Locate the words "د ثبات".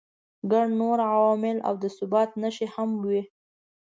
1.81-2.29